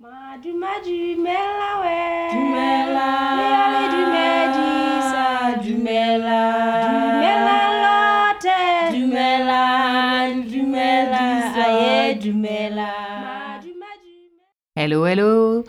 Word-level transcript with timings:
Maduma 0.00 0.78
dumela 0.84 1.70
we 1.82 1.98
Dumela. 2.30 3.08
Leale 3.38 3.82
dumedisa 3.94 5.26
Dumela. 5.60 6.40
Dumela 6.86 7.58
lote 7.82 8.92
Dumela. 8.94 9.60
Dumela. 10.46 11.18
Aye, 11.66 12.14
dumela. 12.14 13.60
Dumela 13.60 13.86
Hello, 14.76 15.04
hello. 15.04 15.64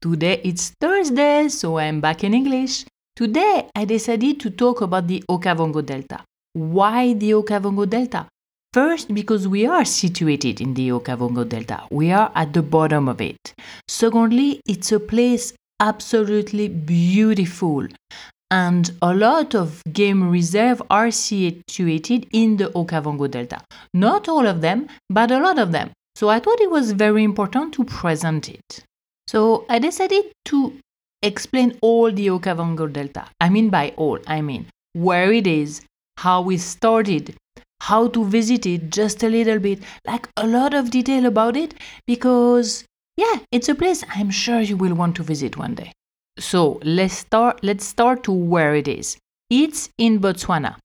Today 0.00 0.40
it's 0.44 0.70
Thursday, 0.80 1.48
so 1.48 1.78
I'm 1.78 2.00
back 2.00 2.22
in 2.22 2.34
English. 2.34 2.84
Today 3.16 3.68
I 3.74 3.84
decided 3.84 4.38
to 4.42 4.50
talk 4.50 4.80
about 4.80 5.08
the 5.08 5.24
Okavango 5.28 5.84
Delta. 5.84 6.22
Why 6.52 7.14
the 7.14 7.32
Okavango 7.32 7.90
Delta? 7.90 8.28
First, 8.72 9.12
because 9.12 9.46
we 9.46 9.66
are 9.66 9.84
situated 9.84 10.58
in 10.58 10.72
the 10.72 10.88
Okavango 10.88 11.46
Delta. 11.46 11.82
We 11.90 12.10
are 12.10 12.32
at 12.34 12.54
the 12.54 12.62
bottom 12.62 13.06
of 13.06 13.20
it. 13.20 13.52
Secondly, 13.86 14.62
it's 14.66 14.90
a 14.92 14.98
place 14.98 15.52
absolutely 15.78 16.68
beautiful. 16.68 17.86
And 18.50 18.90
a 19.02 19.14
lot 19.14 19.54
of 19.54 19.82
game 19.92 20.30
reserve 20.30 20.80
are 20.88 21.10
situated 21.10 22.26
in 22.32 22.56
the 22.56 22.68
Okavango 22.70 23.30
Delta. 23.30 23.62
Not 23.92 24.26
all 24.26 24.46
of 24.46 24.62
them, 24.62 24.88
but 25.10 25.30
a 25.30 25.38
lot 25.38 25.58
of 25.58 25.72
them. 25.72 25.90
So 26.14 26.30
I 26.30 26.40
thought 26.40 26.60
it 26.60 26.70
was 26.70 26.92
very 26.92 27.24
important 27.24 27.74
to 27.74 27.84
present 27.84 28.48
it. 28.48 28.84
So 29.26 29.66
I 29.68 29.80
decided 29.80 30.32
to 30.46 30.72
explain 31.20 31.78
all 31.82 32.10
the 32.10 32.28
Okavango 32.28 32.90
Delta. 32.90 33.26
I 33.38 33.50
mean 33.50 33.68
by 33.68 33.92
all, 33.98 34.18
I 34.26 34.40
mean 34.40 34.66
where 34.94 35.30
it 35.30 35.46
is, 35.46 35.82
how 36.16 36.40
we 36.40 36.56
started, 36.56 37.34
how 37.88 38.06
to 38.08 38.24
visit 38.24 38.64
it, 38.64 38.90
just 38.90 39.24
a 39.24 39.28
little 39.28 39.58
bit, 39.58 39.82
like 40.06 40.28
a 40.36 40.46
lot 40.46 40.72
of 40.72 40.90
detail 40.90 41.26
about 41.26 41.56
it, 41.56 41.74
because 42.06 42.84
yeah, 43.16 43.40
it's 43.50 43.68
a 43.68 43.74
place 43.74 44.04
I'm 44.14 44.30
sure 44.30 44.60
you 44.60 44.76
will 44.76 44.94
want 44.94 45.16
to 45.16 45.22
visit 45.22 45.56
one 45.56 45.74
day. 45.74 45.92
So 46.38 46.80
let's 46.84 47.14
start. 47.14 47.62
Let's 47.62 47.84
start 47.84 48.22
to 48.24 48.32
where 48.32 48.74
it 48.74 48.88
is. 48.88 49.16
It's 49.50 49.90
in 49.98 50.20
Botswana. 50.20 50.76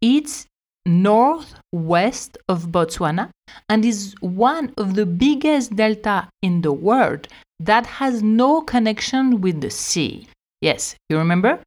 It's 0.00 0.46
northwest 0.86 2.38
of 2.48 2.68
Botswana 2.68 3.30
and 3.68 3.84
is 3.84 4.14
one 4.20 4.72
of 4.76 4.94
the 4.94 5.06
biggest 5.06 5.74
delta 5.76 6.28
in 6.42 6.62
the 6.62 6.72
world 6.72 7.26
that 7.58 7.86
has 7.86 8.22
no 8.22 8.60
connection 8.60 9.40
with 9.40 9.60
the 9.60 9.70
sea. 9.70 10.28
Yes, 10.60 10.94
you 11.08 11.18
remember? 11.18 11.60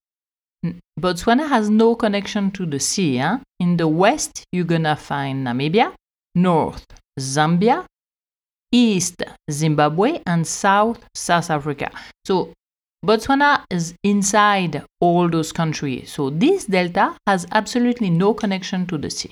N- 0.64 0.80
Botswana 1.00 1.48
has 1.48 1.70
no 1.70 1.96
connection 1.96 2.52
to 2.52 2.66
the 2.66 2.80
sea. 2.80 3.22
In 3.60 3.78
the 3.78 3.88
west, 3.88 4.44
you're 4.52 4.66
gonna 4.66 4.96
find 4.96 5.46
Namibia, 5.46 5.94
north, 6.36 6.86
Zambia, 7.20 7.86
east, 8.72 9.24
Zimbabwe, 9.50 10.22
and 10.26 10.46
south, 10.46 11.06
South 11.16 11.50
Africa. 11.50 11.92
So 12.26 12.54
Botswana 13.06 13.64
is 13.70 13.94
inside 14.04 14.84
all 15.00 15.30
those 15.30 15.52
countries. 15.52 16.12
So 16.12 16.30
this 16.30 16.66
delta 16.66 17.16
has 17.28 17.46
absolutely 17.52 18.10
no 18.10 18.34
connection 18.34 18.86
to 18.88 18.98
the 18.98 19.10
sea. 19.10 19.32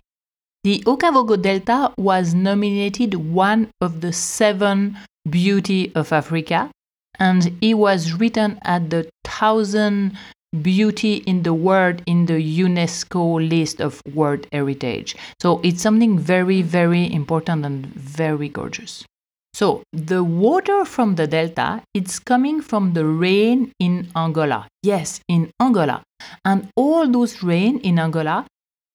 The 0.63 0.81
Okavango 0.85 1.39
Delta 1.39 1.93
was 1.97 2.33
nominated 2.33 3.13
one 3.13 3.69
of 3.81 4.01
the 4.01 4.11
seven 4.11 4.97
beauty 5.29 5.91
of 5.93 6.11
Africa, 6.11 6.71
and 7.19 7.55
it 7.61 7.75
was 7.75 8.13
written 8.13 8.59
at 8.63 8.89
the 8.89 9.07
thousand 9.23 10.17
beauty 10.64 11.17
in 11.25 11.44
the 11.44 11.53
world 11.53 12.02
in 12.06 12.25
the 12.25 12.39
UNESCO 12.61 13.48
list 13.50 13.80
of 13.80 14.02
World 14.14 14.48
Heritage. 14.52 15.16
So 15.42 15.59
it's 15.64 15.81
something 15.81 16.17
very, 16.17 16.61
very 16.61 17.11
important 17.11 17.66
and 17.66 17.86
very 17.86 18.50
gorgeous. 18.50 19.06
So 19.53 19.83
the 19.94 20.22
water 20.22 20.83
from 20.83 21.16
the 21.16 21.28
delta 21.28 21.81
it's 21.94 22.20
coming 22.20 22.61
from 22.61 22.94
the 22.94 23.06
rain 23.06 23.72
in 23.80 24.09
Angola. 24.16 24.67
Yes, 24.83 25.22
in 25.30 25.50
Angola. 25.61 26.03
And 26.44 26.67
all 26.76 27.09
those 27.09 27.42
rain 27.42 27.80
in 27.80 27.98
Angola 27.98 28.45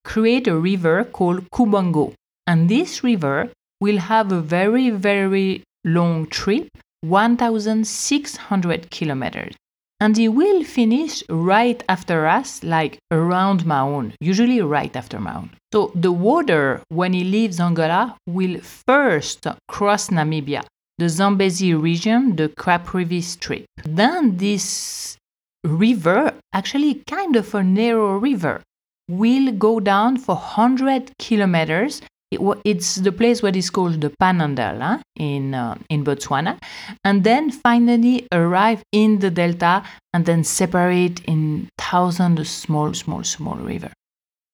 create 0.04 0.46
a 0.46 0.56
river 0.56 1.04
called 1.04 1.48
Kubango. 1.50 2.12
And 2.46 2.68
this 2.68 3.02
river 3.02 3.50
will 3.80 3.98
have 3.98 4.32
a 4.32 4.40
very, 4.40 4.90
very 4.90 5.62
long 5.84 6.26
trip, 6.26 6.68
1,600 7.00 8.90
kilometers. 8.90 9.54
And 10.02 10.16
he 10.16 10.28
will 10.28 10.64
finish 10.64 11.22
right 11.28 11.82
after 11.86 12.26
us, 12.26 12.62
like 12.62 12.98
around 13.10 13.66
Maun, 13.66 14.14
usually 14.18 14.62
right 14.62 14.96
after 14.96 15.20
Maun. 15.20 15.50
So 15.72 15.92
the 15.94 16.10
water, 16.10 16.80
when 16.88 17.12
he 17.12 17.22
leaves 17.22 17.60
Angola, 17.60 18.16
will 18.26 18.60
first 18.60 19.46
cross 19.68 20.08
Namibia, 20.08 20.64
the 20.96 21.10
Zambezi 21.10 21.74
region, 21.74 22.36
the 22.36 22.48
Caprivi 22.48 23.22
Strip. 23.22 23.66
Then 23.84 24.38
this 24.38 25.18
river, 25.64 26.32
actually 26.54 27.02
kind 27.06 27.36
of 27.36 27.54
a 27.54 27.62
narrow 27.62 28.16
river, 28.16 28.62
will 29.08 29.52
go 29.52 29.80
down 29.80 30.16
for 30.16 30.34
100 30.34 31.12
kilometers. 31.18 32.00
It, 32.30 32.40
it's 32.64 32.96
the 32.96 33.12
place 33.12 33.42
what 33.42 33.56
is 33.56 33.70
called 33.70 34.00
the 34.00 34.10
Panhandle 34.20 35.00
in, 35.16 35.54
uh, 35.54 35.76
in 35.88 36.04
Botswana, 36.04 36.58
and 37.04 37.24
then 37.24 37.50
finally 37.50 38.26
arrive 38.32 38.82
in 38.92 39.18
the 39.18 39.30
delta 39.30 39.82
and 40.12 40.26
then 40.26 40.44
separate 40.44 41.24
in 41.24 41.68
thousands 41.76 42.40
of 42.40 42.46
small, 42.46 42.94
small, 42.94 43.24
small 43.24 43.56
river. 43.56 43.92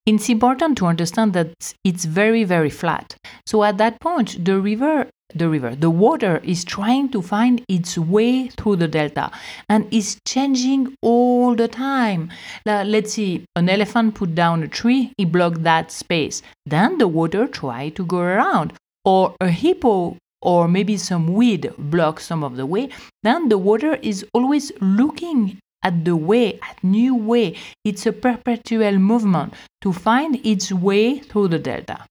It's 0.07 0.29
important 0.29 0.79
to 0.79 0.87
understand 0.87 1.33
that 1.33 1.75
it's 1.85 2.05
very, 2.05 2.45
very 2.45 2.71
flat. 2.71 3.17
So 3.45 3.65
at 3.65 3.77
that 3.79 4.01
point, 4.01 4.45
the 4.45 4.61
river, 4.61 5.11
the 5.39 5.49
river, 5.49 5.75
the 5.75 5.91
water 5.91 6.41
is 6.43 6.65
trying 6.65 7.09
to 7.11 7.23
find 7.23 7.63
its 7.69 7.97
way 7.99 8.49
through 8.49 8.77
the 8.77 8.89
delta 8.89 9.31
and 9.69 9.87
is 9.93 10.19
changing 10.27 10.97
all 11.03 11.55
the 11.55 11.69
time. 11.69 12.31
Let's 12.65 13.15
see, 13.15 13.45
an 13.55 13.69
elephant 13.69 14.15
put 14.15 14.35
down 14.35 14.63
a 14.63 14.69
tree, 14.69 15.13
it 15.19 15.33
blocked 15.33 15.63
that 15.63 15.91
space. 15.91 16.43
Then 16.65 16.99
the 16.99 17.09
water 17.09 17.47
try 17.47 17.91
to 17.91 18.05
go 18.05 18.19
around. 18.19 18.73
Or 19.05 19.37
a 19.41 19.51
hippo 19.51 20.17
or 20.43 20.69
maybe 20.69 20.97
some 20.97 21.33
weed 21.33 21.73
block 21.79 22.21
some 22.21 22.45
of 22.45 22.57
the 22.57 22.67
way. 22.67 22.89
Then 23.23 23.49
the 23.49 23.59
water 23.59 23.95
is 24.03 24.25
always 24.35 24.73
looking 24.81 25.59
at 25.83 26.05
the 26.05 26.17
way, 26.17 26.59
at 26.69 26.83
new 26.83 27.15
way. 27.15 27.57
It's 27.85 28.07
a 28.07 28.13
perpetual 28.13 28.99
movement 28.99 29.55
to 29.83 29.93
find 29.93 30.45
its 30.45 30.73
way 30.73 31.19
through 31.21 31.49
the 31.49 31.59
delta. 31.59 32.05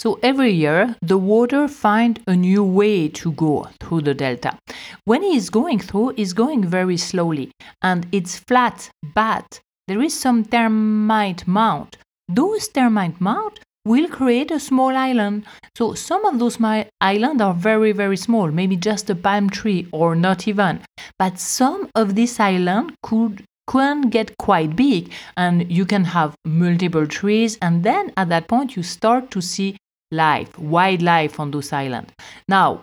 So 0.00 0.18
every 0.22 0.52
year, 0.52 0.96
the 1.02 1.18
water 1.18 1.68
find 1.68 2.22
a 2.26 2.34
new 2.34 2.64
way 2.64 3.08
to 3.08 3.32
go 3.32 3.68
through 3.80 4.00
the 4.00 4.14
delta. 4.14 4.56
When 5.04 5.22
it 5.22 5.34
is 5.34 5.50
going 5.50 5.80
through, 5.80 6.14
it's 6.16 6.32
going 6.32 6.64
very 6.64 6.96
slowly, 6.96 7.50
and 7.82 8.06
it's 8.10 8.38
flat, 8.38 8.88
but 9.14 9.60
there 9.88 10.00
is 10.00 10.18
some 10.18 10.46
termite 10.46 11.46
mound. 11.46 11.98
Those 12.28 12.68
termite 12.68 13.20
mound 13.20 13.60
will 13.84 14.08
create 14.08 14.50
a 14.50 14.58
small 14.58 14.96
island. 14.96 15.44
So 15.76 15.92
some 15.92 16.24
of 16.24 16.38
those 16.38 16.56
islands 17.02 17.42
are 17.42 17.52
very, 17.52 17.92
very 17.92 18.16
small, 18.16 18.50
maybe 18.50 18.76
just 18.76 19.10
a 19.10 19.14
palm 19.14 19.50
tree 19.50 19.86
or 19.92 20.16
not 20.16 20.48
even. 20.48 20.80
But 21.18 21.38
some 21.38 21.90
of 21.94 22.14
this 22.14 22.40
island 22.40 22.94
could 23.02 23.44
can 23.68 24.10
get 24.10 24.36
quite 24.36 24.74
big 24.74 25.12
and 25.36 25.70
you 25.70 25.84
can 25.84 26.02
have 26.02 26.34
multiple 26.44 27.06
trees 27.06 27.56
and 27.62 27.84
then 27.84 28.12
at 28.16 28.28
that 28.28 28.48
point 28.48 28.74
you 28.74 28.82
start 28.82 29.30
to 29.30 29.40
see 29.40 29.76
life 30.10 30.58
wildlife 30.58 31.38
on 31.40 31.50
those 31.50 31.72
islands 31.72 32.12
now 32.48 32.82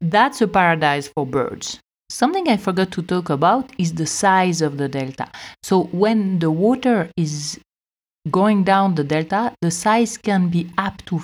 that's 0.00 0.40
a 0.40 0.48
paradise 0.48 1.08
for 1.08 1.26
birds. 1.26 1.78
Something 2.08 2.48
i 2.48 2.56
forgot 2.56 2.90
to 2.92 3.02
talk 3.02 3.28
about 3.28 3.70
is 3.78 3.94
the 3.94 4.06
size 4.06 4.62
of 4.62 4.78
the 4.78 4.88
delta. 4.88 5.30
So 5.62 5.84
when 5.92 6.38
the 6.38 6.50
water 6.50 7.10
is 7.16 7.60
going 8.30 8.64
down 8.64 8.94
the 8.94 9.04
delta 9.04 9.54
the 9.60 9.70
size 9.70 10.16
can 10.16 10.48
be 10.48 10.70
up 10.78 11.02
to 11.06 11.22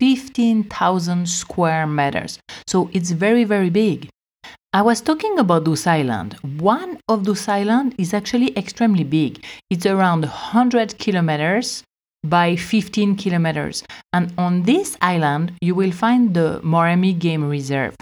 15000 0.00 1.28
square 1.28 1.86
meters. 1.86 2.38
So 2.66 2.90
it's 2.92 3.12
very 3.12 3.44
very 3.44 3.70
big. 3.70 4.08
I 4.72 4.82
was 4.82 5.00
talking 5.00 5.38
about 5.38 5.64
those 5.64 5.86
island. 5.86 6.34
One 6.58 6.98
of 7.08 7.24
those 7.24 7.48
island 7.48 7.94
is 7.98 8.12
actually 8.12 8.56
extremely 8.56 9.04
big. 9.04 9.44
It's 9.70 9.86
around 9.86 10.22
100 10.22 10.98
kilometers 10.98 11.84
by 12.24 12.56
15 12.56 13.16
kilometers. 13.16 13.84
And 14.12 14.32
on 14.38 14.62
this 14.62 14.96
island, 15.00 15.52
you 15.60 15.74
will 15.74 15.92
find 15.92 16.34
the 16.34 16.60
Moremi 16.64 17.18
Game 17.18 17.44
Reserve. 17.48 17.94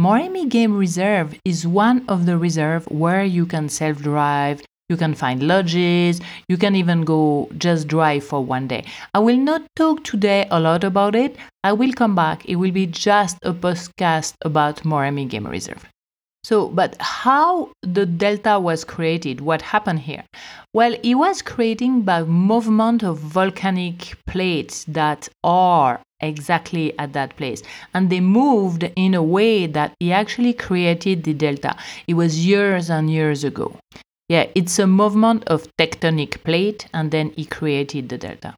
Moremi 0.00 0.48
Game 0.48 0.76
Reserve 0.76 1.38
is 1.44 1.66
one 1.66 2.04
of 2.08 2.26
the 2.26 2.38
reserve 2.38 2.86
where 2.90 3.24
you 3.24 3.46
can 3.46 3.68
self-drive, 3.68 4.62
you 4.88 4.96
can 4.96 5.14
find 5.14 5.42
lodges, 5.42 6.20
you 6.48 6.56
can 6.56 6.74
even 6.74 7.02
go 7.02 7.48
just 7.58 7.88
drive 7.88 8.24
for 8.24 8.44
one 8.44 8.68
day. 8.68 8.84
I 9.14 9.18
will 9.18 9.36
not 9.36 9.62
talk 9.76 10.04
today 10.04 10.46
a 10.50 10.60
lot 10.60 10.84
about 10.84 11.14
it. 11.14 11.36
I 11.62 11.72
will 11.72 11.92
come 11.92 12.14
back. 12.14 12.44
It 12.44 12.56
will 12.56 12.72
be 12.72 12.86
just 12.86 13.38
a 13.42 13.52
podcast 13.52 14.34
about 14.42 14.82
Moremi 14.82 15.28
Game 15.28 15.46
Reserve. 15.46 15.84
So, 16.44 16.68
but 16.68 16.94
how 17.00 17.70
the 17.80 18.04
delta 18.04 18.60
was 18.60 18.84
created? 18.84 19.40
What 19.40 19.62
happened 19.62 20.00
here? 20.00 20.24
Well, 20.74 20.94
it 21.02 21.14
was 21.14 21.40
created 21.40 22.04
by 22.04 22.22
movement 22.24 23.02
of 23.02 23.18
volcanic 23.18 24.14
plates 24.26 24.84
that 24.84 25.30
are 25.42 26.02
exactly 26.20 26.96
at 26.98 27.14
that 27.14 27.36
place, 27.36 27.62
and 27.94 28.10
they 28.10 28.20
moved 28.20 28.84
in 28.94 29.14
a 29.14 29.22
way 29.22 29.66
that 29.66 29.94
it 30.00 30.10
actually 30.10 30.52
created 30.52 31.24
the 31.24 31.32
delta. 31.32 31.76
It 32.06 32.14
was 32.14 32.46
years 32.46 32.90
and 32.90 33.10
years 33.10 33.42
ago. 33.42 33.76
Yeah, 34.28 34.46
it's 34.54 34.78
a 34.78 34.86
movement 34.86 35.44
of 35.46 35.66
tectonic 35.78 36.42
plate, 36.44 36.88
and 36.92 37.10
then 37.10 37.32
it 37.38 37.50
created 37.50 38.10
the 38.10 38.18
delta. 38.18 38.54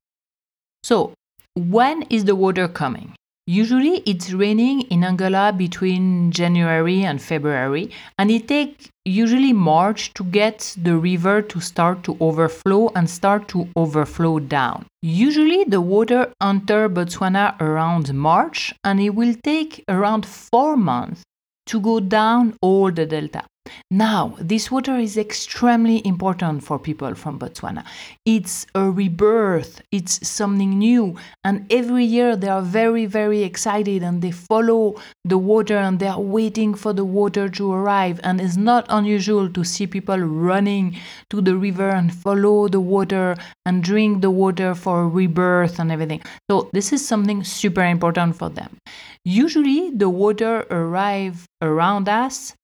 So, 0.82 1.12
when 1.54 2.02
is 2.10 2.24
the 2.24 2.34
water 2.34 2.66
coming? 2.66 3.14
Usually 3.48 3.98
it's 3.98 4.32
raining 4.32 4.80
in 4.90 5.04
Angola 5.04 5.52
between 5.52 6.32
January 6.32 7.04
and 7.04 7.22
February, 7.22 7.92
and 8.18 8.28
it 8.28 8.48
takes 8.48 8.88
usually 9.04 9.52
March 9.52 10.12
to 10.14 10.24
get 10.24 10.74
the 10.76 10.96
river 10.96 11.42
to 11.42 11.60
start 11.60 12.02
to 12.02 12.16
overflow 12.18 12.90
and 12.96 13.08
start 13.08 13.46
to 13.48 13.68
overflow 13.76 14.40
down. 14.40 14.86
Usually 15.00 15.62
the 15.62 15.80
water 15.80 16.32
enter 16.42 16.88
Botswana 16.88 17.54
around 17.60 18.12
March, 18.14 18.74
and 18.82 18.98
it 18.98 19.10
will 19.10 19.36
take 19.44 19.84
around 19.88 20.26
four 20.26 20.76
months 20.76 21.22
to 21.66 21.80
go 21.80 22.00
down 22.00 22.56
all 22.60 22.90
the 22.90 23.06
delta. 23.06 23.44
Now, 23.90 24.36
this 24.40 24.70
water 24.70 24.96
is 24.96 25.16
extremely 25.16 26.04
important 26.06 26.62
for 26.62 26.78
people 26.78 27.14
from 27.14 27.38
Botswana. 27.38 27.84
It's 28.24 28.66
a 28.74 28.90
rebirth, 28.90 29.80
it's 29.92 30.26
something 30.26 30.78
new, 30.78 31.16
and 31.44 31.66
every 31.70 32.04
year 32.04 32.36
they 32.36 32.48
are 32.48 32.62
very, 32.62 33.06
very 33.06 33.42
excited 33.42 34.02
and 34.02 34.22
they 34.22 34.30
follow 34.30 34.96
the 35.24 35.38
water 35.38 35.76
and 35.76 35.98
they 35.98 36.08
are 36.08 36.20
waiting 36.20 36.74
for 36.74 36.92
the 36.92 37.04
water 37.04 37.48
to 37.48 37.72
arrive. 37.72 38.20
And 38.22 38.40
it's 38.40 38.56
not 38.56 38.86
unusual 38.88 39.48
to 39.50 39.64
see 39.64 39.86
people 39.86 40.18
running 40.18 40.96
to 41.30 41.40
the 41.40 41.56
river 41.56 41.90
and 41.90 42.14
follow 42.14 42.68
the 42.68 42.80
water 42.80 43.36
and 43.64 43.82
drink 43.82 44.22
the 44.22 44.30
water 44.30 44.74
for 44.74 45.08
rebirth 45.08 45.78
and 45.78 45.90
everything. 45.90 46.22
So, 46.50 46.70
this 46.72 46.92
is 46.92 47.06
something 47.06 47.44
super 47.44 47.84
important 47.84 48.36
for 48.36 48.48
them. 48.48 48.78
Usually, 49.26 49.90
the 49.90 50.08
water 50.08 50.64
arrive 50.70 51.44
around 51.60 52.08
us 52.08 52.54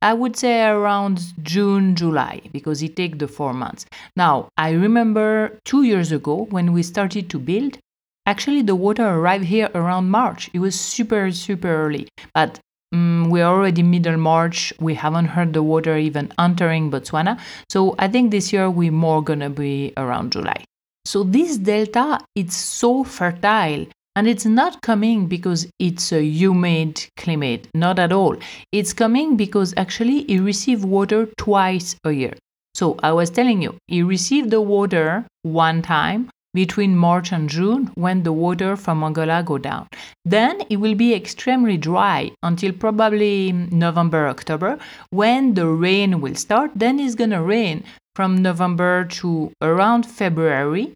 I 0.00 0.14
would 0.14 0.36
say 0.36 0.64
around 0.64 1.20
June, 1.42 1.96
July, 1.96 2.42
because 2.52 2.82
it 2.82 2.94
takes 2.94 3.18
the 3.18 3.26
four 3.26 3.52
months. 3.52 3.84
Now, 4.14 4.48
I 4.56 4.70
remember 4.70 5.58
two 5.64 5.82
years 5.82 6.12
ago 6.12 6.46
when 6.50 6.72
we 6.72 6.84
started 6.84 7.28
to 7.30 7.38
build, 7.38 7.78
actually 8.24 8.62
the 8.62 8.76
water 8.76 9.04
arrived 9.04 9.46
here 9.46 9.70
around 9.74 10.10
March. 10.10 10.50
It 10.52 10.60
was 10.60 10.78
super, 10.78 11.32
super 11.32 11.68
early. 11.68 12.06
But 12.32 12.60
um, 12.92 13.28
we're 13.28 13.44
already 13.44 13.82
middle 13.82 14.16
March. 14.16 14.72
We 14.78 14.94
haven't 14.94 15.26
heard 15.26 15.52
the 15.52 15.64
water 15.64 15.96
even 15.96 16.32
entering 16.38 16.92
Botswana. 16.92 17.40
So 17.68 17.96
I 17.98 18.06
think 18.06 18.30
this 18.30 18.52
year 18.52 18.70
we're 18.70 18.92
more 18.92 19.22
gonna 19.22 19.50
be 19.50 19.92
around 19.96 20.30
July. 20.30 20.62
So 21.04 21.24
this 21.24 21.56
delta, 21.56 22.20
it's 22.36 22.56
so 22.56 23.02
fertile 23.02 23.86
and 24.18 24.26
it's 24.26 24.44
not 24.44 24.82
coming 24.82 25.28
because 25.28 25.68
it's 25.78 26.10
a 26.10 26.24
humid 26.24 27.06
climate, 27.16 27.68
not 27.72 28.00
at 28.00 28.10
all. 28.10 28.36
It's 28.72 28.92
coming 28.92 29.36
because 29.36 29.72
actually 29.76 30.22
it 30.22 30.40
receives 30.40 30.84
water 30.84 31.28
twice 31.36 31.94
a 32.02 32.10
year. 32.10 32.34
So 32.74 32.96
I 33.04 33.12
was 33.12 33.30
telling 33.30 33.62
you, 33.62 33.76
it 33.86 34.02
received 34.02 34.50
the 34.50 34.60
water 34.60 35.24
one 35.42 35.82
time 35.82 36.30
between 36.52 36.96
March 36.96 37.30
and 37.30 37.48
June 37.48 37.92
when 37.94 38.24
the 38.24 38.32
water 38.32 38.74
from 38.74 39.04
Angola 39.04 39.44
go 39.44 39.56
down. 39.56 39.86
Then 40.24 40.62
it 40.68 40.78
will 40.78 40.96
be 40.96 41.14
extremely 41.14 41.76
dry 41.76 42.32
until 42.42 42.72
probably 42.72 43.52
November, 43.52 44.26
October 44.26 44.78
when 45.10 45.54
the 45.54 45.68
rain 45.68 46.20
will 46.20 46.34
start. 46.34 46.72
Then 46.74 46.98
it's 46.98 47.14
going 47.14 47.30
to 47.30 47.40
rain 47.40 47.84
from 48.16 48.42
November 48.42 49.04
to 49.20 49.52
around 49.62 50.06
February 50.06 50.92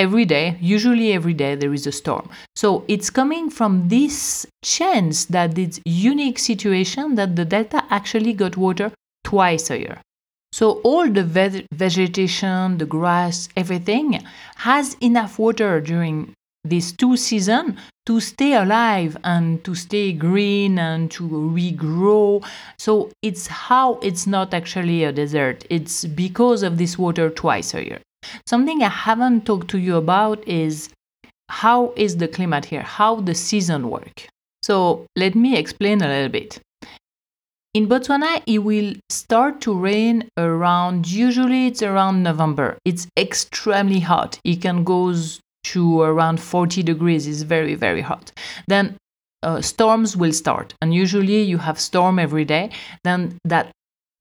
every 0.00 0.24
day, 0.24 0.56
usually 0.60 1.12
every 1.12 1.34
day, 1.34 1.54
there 1.54 1.74
is 1.74 1.86
a 1.86 1.92
storm. 1.92 2.28
So 2.56 2.84
it's 2.88 3.10
coming 3.10 3.50
from 3.50 3.88
this 3.88 4.46
chance 4.64 5.26
that 5.26 5.54
this 5.54 5.78
unique 5.84 6.38
situation 6.38 7.14
that 7.16 7.36
the 7.36 7.44
delta 7.44 7.84
actually 7.90 8.32
got 8.32 8.56
water 8.56 8.90
twice 9.22 9.70
a 9.70 9.78
year. 9.78 10.00
So 10.52 10.80
all 10.90 11.08
the 11.08 11.22
ve- 11.22 11.66
vegetation, 11.72 12.78
the 12.78 12.86
grass, 12.86 13.48
everything 13.56 14.24
has 14.56 14.96
enough 15.00 15.38
water 15.38 15.80
during 15.80 16.32
these 16.64 16.92
two 16.92 17.16
seasons 17.16 17.78
to 18.06 18.20
stay 18.20 18.54
alive 18.54 19.16
and 19.22 19.62
to 19.64 19.74
stay 19.74 20.12
green 20.12 20.78
and 20.78 21.10
to 21.12 21.22
regrow. 21.28 22.44
So 22.78 23.10
it's 23.22 23.46
how 23.46 23.98
it's 24.02 24.26
not 24.26 24.54
actually 24.54 25.04
a 25.04 25.12
desert. 25.12 25.64
It's 25.70 26.04
because 26.06 26.62
of 26.62 26.78
this 26.78 26.98
water 26.98 27.30
twice 27.30 27.74
a 27.74 27.84
year. 27.84 28.00
Something 28.46 28.82
I 28.82 28.88
haven't 28.88 29.46
talked 29.46 29.68
to 29.70 29.78
you 29.78 29.96
about 29.96 30.46
is 30.46 30.90
how 31.48 31.92
is 31.96 32.16
the 32.16 32.28
climate 32.28 32.64
here? 32.66 32.82
How 32.82 33.20
the 33.20 33.34
season 33.34 33.90
work? 33.90 34.26
So 34.62 35.06
let 35.16 35.34
me 35.34 35.56
explain 35.56 36.02
a 36.02 36.08
little 36.08 36.28
bit. 36.28 36.60
In 37.72 37.86
Botswana, 37.86 38.42
it 38.46 38.58
will 38.58 38.94
start 39.08 39.60
to 39.60 39.72
rain 39.72 40.28
around, 40.36 41.08
usually 41.08 41.68
it's 41.68 41.82
around 41.82 42.22
November. 42.22 42.76
It's 42.84 43.06
extremely 43.16 44.00
hot. 44.00 44.40
It 44.44 44.60
can 44.60 44.82
go 44.82 45.14
to 45.64 46.00
around 46.00 46.40
40 46.40 46.82
degrees. 46.82 47.28
It's 47.28 47.42
very, 47.42 47.76
very 47.76 48.00
hot. 48.00 48.32
Then 48.66 48.96
uh, 49.42 49.60
storms 49.62 50.16
will 50.16 50.32
start. 50.32 50.74
And 50.82 50.92
usually 50.92 51.42
you 51.42 51.58
have 51.58 51.78
storm 51.78 52.18
every 52.18 52.44
day. 52.44 52.70
Then 53.04 53.38
that 53.44 53.70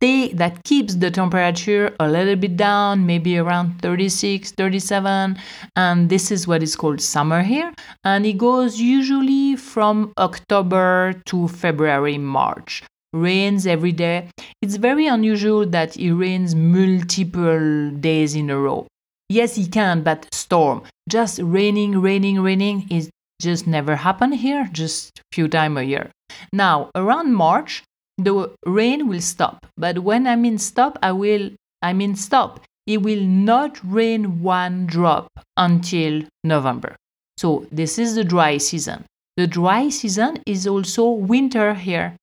they, 0.01 0.29
that 0.29 0.63
keeps 0.63 0.95
the 0.95 1.11
temperature 1.11 1.93
a 1.99 2.07
little 2.09 2.35
bit 2.35 2.55
down, 2.55 3.05
maybe 3.05 3.37
around 3.37 3.81
36, 3.81 4.51
37. 4.51 5.37
And 5.75 6.09
this 6.09 6.31
is 6.31 6.47
what 6.47 6.63
is 6.63 6.75
called 6.75 7.01
summer 7.01 7.41
here. 7.43 7.73
And 8.03 8.25
it 8.25 8.37
goes 8.37 8.79
usually 8.79 9.57
from 9.57 10.13
October 10.17 11.21
to 11.25 11.47
February, 11.49 12.17
March. 12.17 12.83
Rains 13.11 13.65
every 13.65 13.91
day. 13.91 14.29
It's 14.61 14.75
very 14.75 15.07
unusual 15.07 15.65
that 15.65 15.97
it 15.97 16.13
rains 16.13 16.53
multiple 16.53 17.89
days 17.89 18.35
in 18.35 18.49
a 18.51 18.57
row. 18.57 18.85
Yes, 19.29 19.57
it 19.57 19.71
can, 19.71 20.03
but 20.03 20.27
storm. 20.31 20.83
Just 21.09 21.39
raining, 21.41 21.99
raining, 21.99 22.39
raining 22.41 22.87
is 22.89 23.09
just 23.41 23.65
never 23.65 23.95
happen 23.95 24.31
here, 24.31 24.69
just 24.71 25.21
few 25.31 25.47
time 25.47 25.77
a 25.77 25.83
year. 25.83 26.11
Now, 26.53 26.91
around 26.95 27.33
March, 27.33 27.83
the 28.19 28.51
rain 28.65 29.07
will 29.07 29.21
stop. 29.21 29.65
But 29.77 29.99
when 29.99 30.27
I 30.27 30.35
mean 30.35 30.57
stop, 30.57 30.99
I 31.01 31.11
will 31.11 31.51
I 31.81 31.93
mean 31.93 32.15
stop. 32.15 32.61
It 32.85 33.01
will 33.01 33.23
not 33.23 33.79
rain 33.83 34.41
one 34.41 34.85
drop 34.85 35.27
until 35.55 36.23
November. 36.43 36.95
So 37.37 37.67
this 37.71 37.97
is 37.97 38.15
the 38.15 38.23
dry 38.23 38.57
season. 38.57 39.05
The 39.37 39.47
dry 39.47 39.89
season 39.89 40.43
is 40.45 40.67
also 40.67 41.09
winter 41.09 41.73
here. 41.73 42.17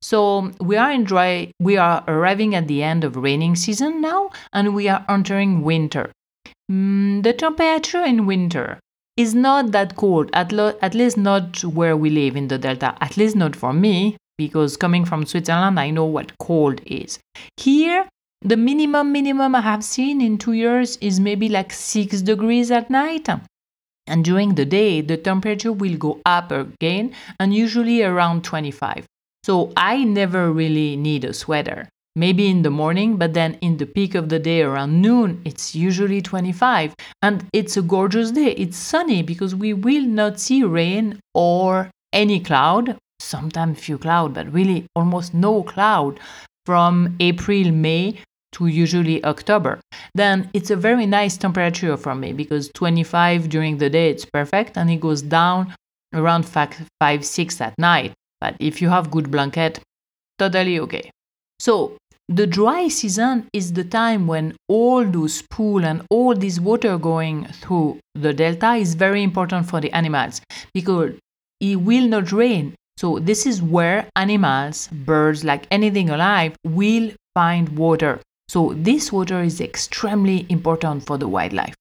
So 0.00 0.50
we 0.60 0.76
are 0.76 0.90
in 0.90 1.04
dry 1.04 1.52
we 1.60 1.76
are 1.76 2.02
arriving 2.08 2.54
at 2.54 2.66
the 2.66 2.82
end 2.82 3.04
of 3.04 3.16
raining 3.16 3.54
season 3.56 4.00
now 4.00 4.30
and 4.52 4.74
we 4.74 4.88
are 4.88 5.04
entering 5.08 5.62
winter. 5.62 6.10
Mm, 6.70 7.22
the 7.22 7.32
temperature 7.34 8.02
in 8.02 8.26
winter 8.26 8.80
is 9.16 9.34
not 9.34 9.72
that 9.72 9.94
cold, 9.96 10.30
at, 10.32 10.52
lo- 10.52 10.78
at 10.80 10.94
least 10.94 11.18
not 11.18 11.62
where 11.62 11.96
we 11.96 12.08
live 12.08 12.34
in 12.34 12.48
the 12.48 12.56
Delta, 12.56 12.96
at 13.00 13.18
least 13.18 13.36
not 13.36 13.54
for 13.54 13.72
me 13.74 14.16
because 14.38 14.76
coming 14.76 15.04
from 15.04 15.26
Switzerland, 15.26 15.78
I 15.78 15.90
know 15.90 16.06
what 16.06 16.36
cold 16.38 16.80
is. 16.86 17.18
Here, 17.56 18.08
the 18.40 18.56
minimum 18.56 19.12
minimum 19.12 19.54
I 19.54 19.60
have 19.60 19.84
seen 19.84 20.20
in 20.20 20.36
two 20.36 20.52
years 20.52 20.96
is 21.00 21.20
maybe 21.20 21.48
like 21.48 21.72
six 21.72 22.22
degrees 22.22 22.70
at 22.70 22.90
night. 22.90 23.28
And 24.06 24.24
during 24.24 24.56
the 24.56 24.64
day, 24.64 25.00
the 25.00 25.16
temperature 25.16 25.72
will 25.72 25.96
go 25.96 26.20
up 26.26 26.50
again 26.50 27.14
and 27.38 27.54
usually 27.54 28.02
around 28.02 28.42
25. 28.42 29.06
So 29.44 29.72
I 29.76 30.04
never 30.04 30.52
really 30.52 30.96
need 30.96 31.24
a 31.24 31.32
sweater. 31.32 31.88
Maybe 32.14 32.48
in 32.48 32.62
the 32.62 32.70
morning, 32.70 33.16
but 33.16 33.32
then 33.32 33.54
in 33.62 33.78
the 33.78 33.86
peak 33.86 34.14
of 34.14 34.28
the 34.28 34.38
day 34.38 34.62
around 34.62 35.00
noon, 35.00 35.40
it's 35.44 35.74
usually 35.74 36.20
25. 36.20 36.94
And 37.22 37.46
it's 37.52 37.76
a 37.76 37.82
gorgeous 37.82 38.32
day. 38.32 38.52
It's 38.52 38.76
sunny 38.76 39.22
because 39.22 39.54
we 39.54 39.72
will 39.72 40.04
not 40.04 40.38
see 40.38 40.62
rain 40.62 41.20
or 41.32 41.90
any 42.12 42.40
cloud 42.40 42.98
sometimes 43.22 43.78
few 43.78 43.98
cloud, 43.98 44.34
but 44.34 44.52
really 44.52 44.86
almost 44.94 45.34
no 45.34 45.62
cloud 45.62 46.18
from 46.66 47.16
April, 47.20 47.70
May 47.72 48.18
to 48.52 48.66
usually 48.66 49.24
October. 49.24 49.80
Then 50.14 50.50
it's 50.52 50.70
a 50.70 50.76
very 50.76 51.06
nice 51.06 51.36
temperature 51.36 51.96
for 51.96 52.14
me 52.14 52.32
because 52.32 52.70
25 52.74 53.48
during 53.48 53.78
the 53.78 53.90
day 53.90 54.10
it's 54.10 54.26
perfect 54.26 54.76
and 54.76 54.90
it 54.90 55.00
goes 55.00 55.22
down 55.22 55.74
around 56.12 56.44
5, 56.44 56.88
5 57.00 57.24
6 57.24 57.60
at 57.60 57.74
night. 57.78 58.12
But 58.40 58.56
if 58.60 58.82
you 58.82 58.88
have 58.90 59.10
good 59.10 59.30
blanket, 59.30 59.80
totally 60.38 60.78
okay. 60.80 61.10
So 61.58 61.96
the 62.28 62.46
dry 62.46 62.88
season 62.88 63.48
is 63.52 63.72
the 63.72 63.84
time 63.84 64.26
when 64.26 64.54
all 64.68 65.04
those 65.04 65.42
pool 65.50 65.84
and 65.84 66.02
all 66.10 66.34
this 66.34 66.58
water 66.58 66.98
going 66.98 67.46
through 67.46 67.98
the 68.14 68.32
delta 68.32 68.74
is 68.74 68.94
very 68.94 69.22
important 69.22 69.68
for 69.68 69.80
the 69.80 69.92
animals 69.92 70.40
because 70.74 71.12
it 71.60 71.76
will 71.76 72.08
not 72.08 72.32
rain 72.32 72.74
So, 73.02 73.18
this 73.18 73.46
is 73.46 73.60
where 73.60 74.06
animals, 74.14 74.86
birds, 74.92 75.42
like 75.42 75.66
anything 75.72 76.08
alive, 76.08 76.54
will 76.62 77.10
find 77.34 77.68
water. 77.70 78.20
So, 78.46 78.74
this 78.76 79.10
water 79.10 79.42
is 79.42 79.60
extremely 79.60 80.46
important 80.48 81.04
for 81.04 81.18
the 81.18 81.26
wildlife. 81.26 81.74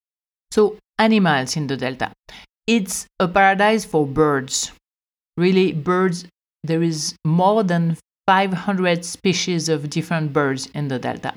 So, 0.49 0.77
animals 0.97 1.55
in 1.55 1.67
the 1.67 1.77
delta. 1.77 2.11
It's 2.65 3.05
a 3.19 3.27
paradise 3.27 3.85
for 3.85 4.07
birds. 4.07 4.71
Really, 5.37 5.73
birds, 5.73 6.25
there 6.63 6.81
is 6.81 7.13
more 7.23 7.63
than 7.63 7.97
500 8.25 9.05
species 9.05 9.69
of 9.69 9.91
different 9.91 10.33
birds 10.33 10.69
in 10.73 10.87
the 10.87 10.97
delta. 10.97 11.35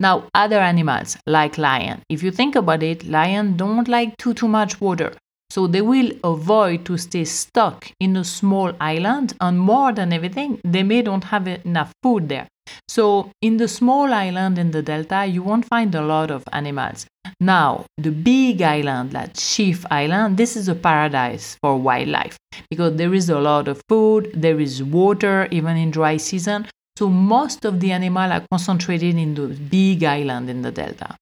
Now, 0.00 0.24
other 0.34 0.58
animals 0.58 1.16
like 1.28 1.56
lion. 1.56 2.02
If 2.08 2.24
you 2.24 2.32
think 2.32 2.56
about 2.56 2.82
it, 2.82 3.06
lion 3.06 3.56
don't 3.56 3.86
like 3.86 4.16
too 4.16 4.34
too 4.34 4.48
much 4.48 4.80
water. 4.80 5.12
So 5.50 5.66
they 5.66 5.82
will 5.82 6.12
avoid 6.22 6.84
to 6.86 6.96
stay 6.96 7.24
stuck 7.24 7.90
in 7.98 8.16
a 8.16 8.24
small 8.24 8.72
island 8.80 9.34
and 9.40 9.58
more 9.58 9.92
than 9.92 10.12
everything, 10.12 10.60
they 10.64 10.84
may 10.84 11.02
don't 11.02 11.24
have 11.24 11.48
enough 11.48 11.92
food 12.02 12.28
there. 12.28 12.46
So 12.88 13.30
in 13.42 13.56
the 13.56 13.66
small 13.66 14.12
island 14.12 14.58
in 14.58 14.70
the 14.70 14.82
delta, 14.82 15.26
you 15.26 15.42
won't 15.42 15.64
find 15.64 15.92
a 15.94 16.02
lot 16.02 16.30
of 16.30 16.44
animals. 16.52 17.06
Now, 17.40 17.84
the 17.98 18.10
big 18.10 18.62
island, 18.62 19.12
like 19.12 19.32
Chief 19.34 19.84
Island, 19.90 20.36
this 20.36 20.56
is 20.56 20.68
a 20.68 20.74
paradise 20.74 21.56
for 21.60 21.76
wildlife 21.76 22.36
because 22.68 22.96
there 22.96 23.12
is 23.12 23.28
a 23.28 23.40
lot 23.40 23.66
of 23.66 23.82
food, 23.88 24.30
there 24.34 24.60
is 24.60 24.82
water 24.82 25.48
even 25.50 25.76
in 25.76 25.90
dry 25.90 26.16
season. 26.16 26.66
So 26.96 27.08
most 27.08 27.64
of 27.64 27.80
the 27.80 27.92
animals 27.92 28.30
are 28.30 28.46
concentrated 28.50 29.16
in 29.16 29.34
the 29.34 29.48
big 29.48 30.04
island 30.04 30.50
in 30.50 30.62
the 30.62 30.70
delta. 30.70 31.16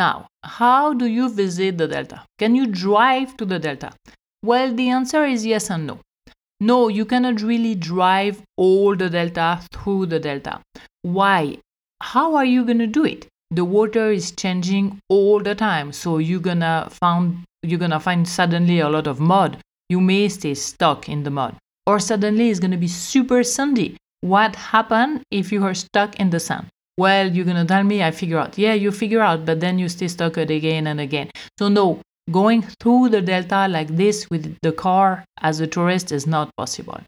Now, 0.00 0.28
how 0.42 0.94
do 0.94 1.04
you 1.04 1.28
visit 1.28 1.76
the 1.76 1.86
delta? 1.86 2.24
Can 2.38 2.54
you 2.54 2.66
drive 2.66 3.36
to 3.36 3.44
the 3.44 3.58
delta? 3.58 3.92
Well, 4.42 4.74
the 4.74 4.88
answer 4.88 5.26
is 5.26 5.44
yes 5.44 5.68
and 5.68 5.86
no. 5.86 5.98
No, 6.58 6.88
you 6.88 7.04
cannot 7.04 7.42
really 7.42 7.74
drive 7.74 8.40
all 8.56 8.96
the 8.96 9.10
delta 9.10 9.60
through 9.72 10.06
the 10.06 10.18
delta. 10.18 10.62
Why? 11.02 11.58
How 12.00 12.34
are 12.34 12.46
you 12.46 12.64
going 12.64 12.78
to 12.78 12.86
do 12.86 13.04
it? 13.04 13.26
The 13.50 13.66
water 13.66 14.10
is 14.10 14.30
changing 14.30 14.98
all 15.10 15.40
the 15.40 15.54
time, 15.54 15.92
so 15.92 16.16
you're 16.16 16.46
gonna 16.48 16.88
find 16.90 17.44
you're 17.62 17.84
gonna 17.84 18.00
find 18.00 18.26
suddenly 18.26 18.78
a 18.80 18.88
lot 18.88 19.06
of 19.06 19.20
mud. 19.20 19.58
You 19.90 20.00
may 20.00 20.28
stay 20.28 20.54
stuck 20.54 21.08
in 21.08 21.24
the 21.24 21.30
mud, 21.30 21.56
or 21.84 21.98
suddenly 21.98 22.48
it's 22.48 22.60
gonna 22.60 22.78
be 22.78 22.88
super 22.88 23.42
sandy. 23.42 23.96
What 24.20 24.54
happened 24.56 25.24
if 25.30 25.50
you 25.50 25.64
are 25.64 25.74
stuck 25.74 26.20
in 26.20 26.30
the 26.30 26.38
sand? 26.38 26.68
Well, 27.00 27.32
you're 27.34 27.46
gonna 27.46 27.64
tell 27.64 27.82
me 27.82 28.02
I 28.02 28.10
figure 28.10 28.38
out. 28.38 28.58
Yeah, 28.58 28.74
you 28.74 28.90
figure 28.92 29.22
out, 29.22 29.46
but 29.46 29.60
then 29.60 29.78
you 29.78 29.88
stay 29.88 30.06
stuck 30.06 30.36
it 30.36 30.50
again 30.50 30.86
and 30.86 31.00
again. 31.00 31.30
So 31.58 31.68
no, 31.68 32.02
going 32.30 32.60
through 32.78 33.08
the 33.08 33.22
delta 33.22 33.68
like 33.68 33.88
this 33.96 34.28
with 34.28 34.54
the 34.60 34.72
car 34.72 35.24
as 35.40 35.60
a 35.60 35.66
tourist 35.66 36.12
is 36.12 36.26
not 36.26 36.50
possible. 36.58 37.00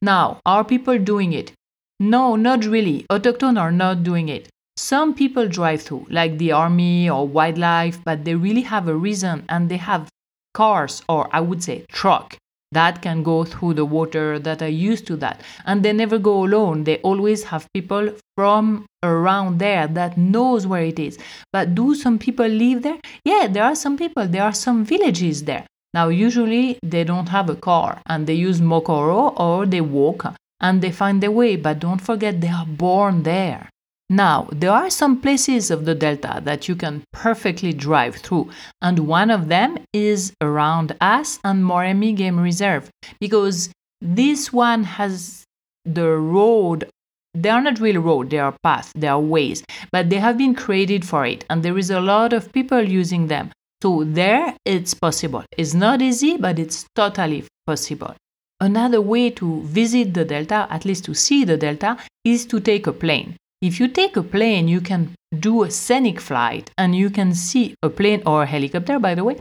Now, 0.00 0.38
are 0.46 0.62
people 0.62 1.00
doing 1.00 1.32
it? 1.32 1.50
No, 1.98 2.36
not 2.36 2.64
really. 2.64 3.06
Autochthone 3.10 3.60
are 3.60 3.72
not 3.72 4.04
doing 4.04 4.28
it. 4.28 4.48
Some 4.76 5.14
people 5.14 5.48
drive 5.48 5.82
through, 5.82 6.06
like 6.10 6.38
the 6.38 6.52
army 6.52 7.10
or 7.10 7.26
wildlife, 7.26 7.98
but 8.04 8.24
they 8.24 8.36
really 8.36 8.62
have 8.62 8.86
a 8.86 8.94
reason 8.94 9.46
and 9.48 9.68
they 9.68 9.78
have 9.78 10.08
cars 10.54 11.02
or 11.08 11.28
I 11.32 11.40
would 11.40 11.64
say 11.64 11.86
truck 11.90 12.36
that 12.72 13.02
can 13.02 13.22
go 13.22 13.44
through 13.44 13.74
the 13.74 13.84
water 13.84 14.38
that 14.38 14.62
are 14.62 14.68
used 14.68 15.06
to 15.06 15.16
that. 15.16 15.40
And 15.64 15.82
they 15.82 15.92
never 15.92 16.18
go 16.18 16.44
alone. 16.44 16.84
They 16.84 16.98
always 16.98 17.44
have 17.44 17.66
people 17.74 18.14
from 18.36 18.86
around 19.02 19.58
there 19.58 19.86
that 19.88 20.16
knows 20.16 20.66
where 20.66 20.82
it 20.82 20.98
is. 20.98 21.18
But 21.52 21.74
do 21.74 21.94
some 21.94 22.18
people 22.18 22.46
live 22.46 22.82
there? 22.82 22.98
Yeah 23.24 23.48
there 23.48 23.64
are 23.64 23.74
some 23.74 23.96
people. 23.96 24.26
There 24.26 24.42
are 24.42 24.54
some 24.54 24.84
villages 24.84 25.44
there. 25.44 25.66
Now 25.92 26.08
usually 26.08 26.78
they 26.82 27.04
don't 27.04 27.28
have 27.28 27.50
a 27.50 27.56
car 27.56 28.00
and 28.06 28.26
they 28.26 28.34
use 28.34 28.60
mokoro 28.60 29.38
or 29.38 29.66
they 29.66 29.80
walk 29.80 30.24
and 30.60 30.80
they 30.82 30.92
find 30.92 31.20
their 31.20 31.32
way. 31.32 31.56
But 31.56 31.80
don't 31.80 32.00
forget 32.00 32.40
they 32.40 32.48
are 32.48 32.66
born 32.66 33.24
there 33.24 33.68
now, 34.12 34.48
there 34.50 34.72
are 34.72 34.90
some 34.90 35.20
places 35.20 35.70
of 35.70 35.84
the 35.84 35.94
delta 35.94 36.40
that 36.42 36.66
you 36.66 36.74
can 36.74 37.04
perfectly 37.12 37.72
drive 37.72 38.16
through, 38.16 38.50
and 38.82 39.06
one 39.06 39.30
of 39.30 39.46
them 39.46 39.78
is 39.92 40.32
around 40.40 40.96
us 41.00 41.38
and 41.44 41.62
Moremi 41.62 42.16
Game 42.16 42.40
Reserve 42.40 42.90
because 43.20 43.70
this 44.00 44.52
one 44.52 44.82
has 44.82 45.44
the 45.84 46.08
road. 46.08 46.90
They 47.34 47.50
are 47.50 47.60
not 47.60 47.78
really 47.78 47.98
road, 47.98 48.30
they 48.30 48.40
are 48.40 48.56
paths, 48.64 48.90
they 48.96 49.06
are 49.06 49.20
ways, 49.20 49.62
but 49.92 50.10
they 50.10 50.18
have 50.18 50.36
been 50.36 50.56
created 50.56 51.06
for 51.06 51.24
it, 51.24 51.44
and 51.48 51.62
there 51.62 51.78
is 51.78 51.90
a 51.90 52.00
lot 52.00 52.32
of 52.32 52.52
people 52.52 52.82
using 52.82 53.28
them. 53.28 53.52
So 53.80 54.02
there 54.02 54.56
it's 54.64 54.92
possible. 54.92 55.44
It's 55.56 55.72
not 55.72 56.02
easy, 56.02 56.36
but 56.36 56.58
it's 56.58 56.84
totally 56.96 57.44
possible. 57.64 58.16
Another 58.58 59.00
way 59.00 59.30
to 59.30 59.62
visit 59.62 60.14
the 60.14 60.24
delta, 60.24 60.66
at 60.68 60.84
least 60.84 61.04
to 61.04 61.14
see 61.14 61.44
the 61.44 61.56
delta, 61.56 61.96
is 62.24 62.44
to 62.46 62.58
take 62.58 62.88
a 62.88 62.92
plane. 62.92 63.36
If 63.60 63.78
you 63.78 63.88
take 63.88 64.16
a 64.16 64.22
plane, 64.22 64.68
you 64.68 64.80
can 64.80 65.14
do 65.38 65.64
a 65.64 65.70
scenic 65.70 66.18
flight 66.18 66.70
and 66.78 66.96
you 66.96 67.10
can 67.10 67.34
see 67.34 67.74
a 67.82 67.90
plane 67.90 68.22
or 68.24 68.44
a 68.44 68.46
helicopter, 68.46 68.98
by 68.98 69.14
the 69.14 69.22
way. 69.22 69.36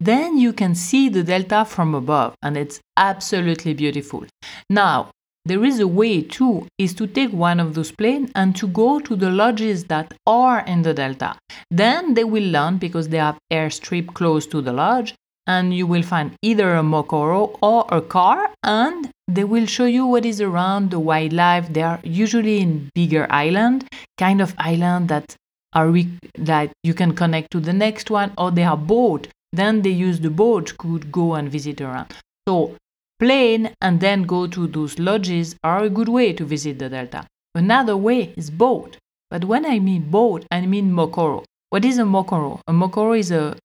Then 0.00 0.36
you 0.36 0.52
can 0.52 0.74
see 0.74 1.08
the 1.08 1.22
delta 1.22 1.64
from 1.64 1.94
above, 1.94 2.34
and 2.42 2.58
it's 2.58 2.80
absolutely 2.98 3.72
beautiful. 3.72 4.26
Now, 4.68 5.10
there 5.46 5.64
is 5.64 5.80
a 5.80 5.88
way 5.88 6.20
too 6.20 6.66
is 6.78 6.92
to 6.94 7.06
take 7.06 7.32
one 7.32 7.58
of 7.58 7.74
those 7.74 7.90
planes 7.90 8.30
and 8.34 8.54
to 8.56 8.66
go 8.66 9.00
to 9.00 9.16
the 9.16 9.30
lodges 9.30 9.84
that 9.84 10.12
are 10.26 10.60
in 10.60 10.82
the 10.82 10.92
delta. 10.92 11.36
Then 11.70 12.12
they 12.12 12.24
will 12.24 12.44
land 12.44 12.80
because 12.80 13.08
they 13.08 13.18
have 13.18 13.38
airstrip 13.50 14.12
close 14.12 14.46
to 14.48 14.60
the 14.60 14.72
lodge 14.72 15.14
and 15.46 15.74
you 15.74 15.86
will 15.86 16.02
find 16.02 16.32
either 16.42 16.74
a 16.74 16.82
mokoro 16.82 17.58
or 17.62 17.86
a 17.90 18.00
car 18.00 18.50
and 18.62 19.10
they 19.28 19.44
will 19.44 19.66
show 19.66 19.84
you 19.84 20.06
what 20.06 20.24
is 20.24 20.40
around 20.40 20.90
the 20.90 20.98
wildlife. 21.00 21.72
They 21.72 21.82
are 21.82 22.00
usually 22.02 22.60
in 22.60 22.90
bigger 22.94 23.26
island 23.30 23.86
kind 24.18 24.40
of 24.40 24.54
island 24.58 25.08
that 25.08 25.36
are 25.72 25.88
re- 25.88 26.18
that 26.38 26.70
you 26.82 26.94
can 26.94 27.14
connect 27.14 27.50
to 27.52 27.60
the 27.60 27.72
next 27.72 28.10
one 28.10 28.32
or 28.38 28.50
they 28.50 28.64
are 28.64 28.76
boat. 28.76 29.28
Then 29.52 29.82
they 29.82 29.90
use 29.90 30.20
the 30.20 30.30
boat 30.30 30.76
could 30.78 31.10
go 31.12 31.34
and 31.34 31.50
visit 31.50 31.80
around. 31.80 32.12
So 32.48 32.76
plane 33.18 33.70
and 33.80 34.00
then 34.00 34.22
go 34.22 34.46
to 34.46 34.66
those 34.66 34.98
lodges 34.98 35.56
are 35.62 35.84
a 35.84 35.90
good 35.90 36.08
way 36.08 36.32
to 36.32 36.44
visit 36.44 36.78
the 36.78 36.88
delta. 36.88 37.26
Another 37.54 37.96
way 37.96 38.34
is 38.36 38.50
boat. 38.50 38.96
But 39.30 39.44
when 39.44 39.64
i 39.66 39.78
mean 39.78 40.10
boat 40.10 40.46
i 40.50 40.60
mean 40.66 40.92
mokoro. 40.92 41.44
What 41.70 41.84
is 41.84 41.98
a 41.98 42.02
mokoro? 42.02 42.60
A 42.68 42.72
mokoro 42.72 43.18
is 43.18 43.30
a 43.30 43.56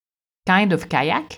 kind 0.48 0.74
of 0.74 0.90
kayak 0.90 1.38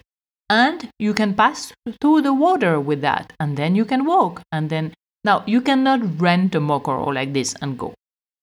and 0.52 0.90
you 1.00 1.14
can 1.14 1.34
pass 1.34 1.72
through 2.02 2.22
the 2.22 2.34
water 2.34 2.74
with 2.80 3.02
that 3.02 3.34
and 3.40 3.56
then 3.58 3.76
you 3.76 3.86
can 3.86 4.06
walk 4.06 4.42
and 4.52 4.70
then 4.70 4.92
now 5.24 5.44
you 5.48 5.62
cannot 5.62 6.02
rent 6.20 6.56
a 6.56 6.60
mokoro 6.60 7.14
like 7.20 7.34
this 7.34 7.56
and 7.62 7.78
go 7.84 7.94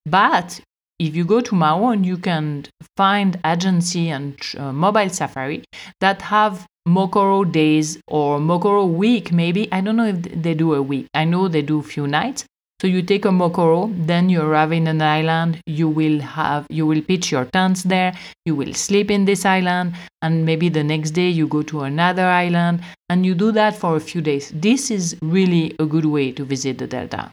but 0.06 0.60
if 0.98 1.14
you 1.14 1.24
go 1.24 1.40
to 1.40 1.54
Maun, 1.54 2.02
you 2.02 2.16
can 2.16 2.64
find 2.96 3.38
agency 3.44 4.08
and 4.08 4.36
uh, 4.56 4.72
mobile 4.72 5.08
safari 5.08 5.62
that 6.00 6.22
have 6.22 6.66
Mokoro 6.88 7.50
days 7.52 7.98
or 8.08 8.38
Mokoro 8.40 8.88
week, 8.88 9.30
maybe. 9.30 9.70
I 9.70 9.80
don't 9.80 9.96
know 9.96 10.06
if 10.06 10.22
they 10.22 10.54
do 10.54 10.74
a 10.74 10.82
week. 10.82 11.06
I 11.14 11.24
know 11.24 11.46
they 11.46 11.62
do 11.62 11.78
a 11.78 11.82
few 11.82 12.06
nights, 12.06 12.46
so 12.80 12.86
you 12.86 13.02
take 13.02 13.24
a 13.24 13.28
Mokoro, 13.28 13.92
then 14.06 14.28
you 14.28 14.40
arrive 14.40 14.72
in 14.72 14.86
an 14.86 15.02
island, 15.02 15.60
you 15.66 15.88
will 15.88 16.20
have 16.20 16.66
you 16.70 16.86
will 16.86 17.02
pitch 17.02 17.32
your 17.32 17.44
tents 17.46 17.82
there, 17.82 18.12
you 18.44 18.54
will 18.54 18.72
sleep 18.72 19.10
in 19.10 19.24
this 19.24 19.44
island, 19.44 19.94
and 20.22 20.44
maybe 20.46 20.68
the 20.68 20.84
next 20.84 21.10
day 21.10 21.28
you 21.28 21.48
go 21.48 21.62
to 21.62 21.82
another 21.82 22.26
island 22.26 22.80
and 23.08 23.26
you 23.26 23.34
do 23.34 23.50
that 23.52 23.74
for 23.74 23.96
a 23.96 24.00
few 24.00 24.20
days. 24.20 24.52
This 24.54 24.90
is 24.90 25.16
really 25.22 25.74
a 25.78 25.86
good 25.86 26.04
way 26.04 26.30
to 26.32 26.44
visit 26.44 26.78
the 26.78 26.86
delta. 26.86 27.30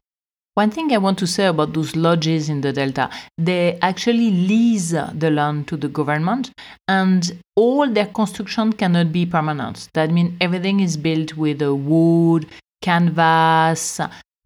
One 0.55 0.71
thing 0.71 0.93
I 0.93 0.97
want 0.97 1.19
to 1.19 1.27
say 1.27 1.47
about 1.47 1.73
those 1.73 1.97
lodges 1.97 2.47
in 2.47 2.61
the 2.61 2.71
delta, 2.71 3.09
they 3.37 3.77
actually 3.81 4.31
lease 4.31 4.91
the 4.91 5.29
land 5.29 5.67
to 5.67 5.75
the 5.75 5.89
government 5.89 6.51
and 6.87 7.37
all 7.57 7.89
their 7.89 8.05
construction 8.05 8.71
cannot 8.71 9.11
be 9.11 9.25
permanent. 9.25 9.89
That 9.93 10.11
means 10.11 10.33
everything 10.39 10.79
is 10.79 10.95
built 10.95 11.35
with 11.35 11.61
wood, 11.61 12.47
canvas, 12.81 13.99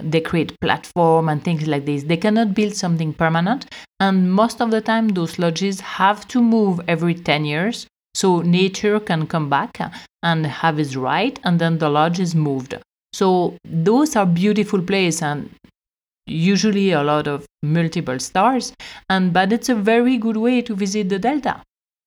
they 0.03 0.22
create 0.22 0.60
platform 0.60 1.29
and 1.29 1.44
things 1.44 1.68
like 1.68 1.86
this. 1.86 2.03
They 2.03 2.18
cannot 2.18 2.53
build 2.53 2.75
something 2.75 3.13
permanent. 3.13 3.65
And 4.00 4.32
most 4.32 4.62
of 4.62 4.72
the 4.72 4.82
time 4.82 5.10
those 5.10 5.38
lodges 5.39 5.79
have 5.82 6.27
to 6.29 6.41
move 6.41 6.82
every 6.88 7.15
10 7.15 7.46
years. 7.46 7.88
So 8.13 8.41
nature 8.41 9.00
can 9.00 9.27
come 9.27 9.50
back 9.50 9.79
and 10.24 10.46
have 10.46 10.79
its 10.79 10.96
right 10.96 11.39
and 11.44 11.60
then 11.60 11.77
the 11.77 11.89
lodge 11.89 12.20
is 12.20 12.36
moved. 12.36 12.75
So 13.13 13.56
those 13.63 14.15
are 14.15 14.25
beautiful 14.25 14.82
places 14.82 15.22
and 15.22 15.50
usually 16.25 16.91
a 16.91 17.03
lot 17.03 17.27
of 17.27 17.46
multiple 17.63 18.20
stars. 18.20 18.74
And 19.10 19.34
but 19.34 19.51
it's 19.51 19.70
a 19.70 19.75
very 19.75 20.18
good 20.18 20.38
way 20.38 20.62
to 20.62 20.75
visit 20.75 21.10
the 21.10 21.20
delta. 21.20 21.62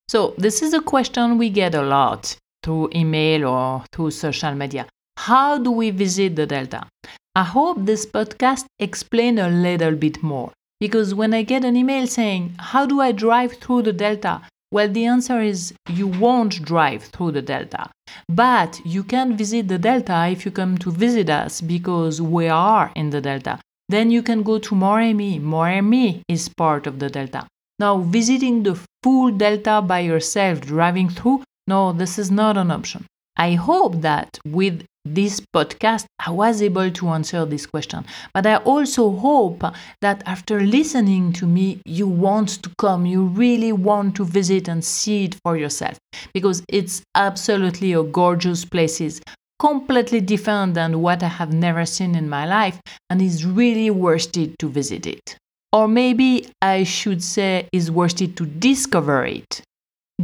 So 0.09 0.35
this 0.39 0.63
is 0.63 0.75
a 0.75 0.81
question 0.81 1.39
we 1.39 1.51
get 1.51 1.75
a 1.75 1.83
lot 1.83 2.37
through 2.63 2.91
email 2.95 3.47
or 3.47 3.85
through 3.93 4.11
social 4.13 4.55
media. 4.55 4.87
How 5.17 5.59
do 5.59 5.71
we 5.71 5.91
visit 5.91 6.37
the 6.37 6.47
delta 6.47 6.87
I 7.35 7.45
hope 7.45 7.79
this 7.81 8.05
podcast 8.05 8.67
explained 8.79 9.39
a 9.39 9.49
little 9.49 9.97
bit 9.97 10.23
more 10.23 10.53
because 10.81 11.15
when 11.15 11.33
I 11.33 11.43
get 11.43 11.65
an 11.65 11.77
email 11.77 12.07
saying, 12.07 12.57
How 12.59 12.85
do 12.85 13.01
I 13.01 13.13
drive 13.13 13.55
through 13.55 13.83
the 13.83 13.93
Delta? 13.93 14.43
Well, 14.73 14.89
the 14.89 15.05
answer 15.05 15.41
is 15.43 15.75
you 15.91 16.07
won't 16.07 16.63
drive 16.63 17.05
through 17.05 17.33
the 17.33 17.43
delta. 17.43 17.91
But 18.27 18.81
you 18.87 19.05
can 19.05 19.37
visit 19.37 19.69
the 19.69 19.79
delta 19.79 20.29
if 20.31 20.47
you 20.47 20.51
come 20.51 20.79
to 20.79 20.91
visit 20.91 21.29
us 21.29 21.61
because 21.61 22.23
we 22.23 22.49
are 22.49 22.91
in 22.97 23.11
the 23.11 23.21
delta. 23.21 23.59
Then 23.91 24.11
you 24.11 24.23
can 24.23 24.43
go 24.43 24.59
to 24.59 24.75
Moremi. 24.75 25.39
Moremi 25.39 26.23
is 26.27 26.49
part 26.49 26.87
of 26.87 27.01
the 27.01 27.11
delta. 27.11 27.47
Now, 27.79 27.99
visiting 27.99 28.63
the 28.63 28.81
full 29.03 29.31
delta 29.31 29.83
by 29.83 30.01
yourself, 30.01 30.63
driving 30.63 31.11
through, 31.11 31.43
no, 31.67 31.93
this 31.93 32.19
is 32.19 32.31
not 32.31 32.57
an 32.57 32.71
option. 32.71 33.05
I 33.37 33.55
hope 33.55 34.01
that 34.03 34.39
with 34.47 34.85
this 35.05 35.41
podcast, 35.55 36.05
I 36.25 36.31
was 36.31 36.63
able 36.63 36.91
to 36.91 37.09
answer 37.09 37.45
this 37.45 37.67
question. 37.67 38.05
But 38.33 38.47
I 38.47 38.57
also 38.57 39.11
hope 39.11 39.65
that 40.01 40.23
after 40.27 40.61
listening 40.61 41.33
to 41.35 41.47
me, 41.47 41.81
you 41.85 42.07
want 42.07 42.63
to 42.63 42.71
come, 42.79 43.05
you 43.07 43.25
really 43.25 43.73
want 43.73 44.15
to 44.17 44.25
visit 44.25 44.69
and 44.69 44.85
see 44.85 45.25
it 45.25 45.37
for 45.45 45.57
yourself 45.57 45.99
because 46.33 46.63
it's 46.69 47.03
absolutely 47.17 47.93
a 47.93 48.03
gorgeous 48.03 48.65
place. 48.65 49.21
completely 49.59 50.21
different 50.21 50.75
than 50.75 51.01
what 51.01 51.23
I 51.23 51.29
have 51.29 51.53
never 51.53 51.87
seen 51.87 52.17
in 52.17 52.29
my 52.29 52.47
life 52.47 52.81
and 53.09 53.23
is 53.23 53.47
really 53.47 53.91
worth 53.91 54.37
it 54.37 54.59
to 54.59 54.69
visit 54.69 55.07
it. 55.07 55.37
Or 55.73 55.87
maybe 55.87 56.49
I 56.61 56.83
should 56.83 57.23
say 57.23 57.69
is 57.73 57.89
worth 57.91 58.21
it 58.21 58.37
to 58.37 58.45
discover 58.47 59.25
it. 59.25 59.63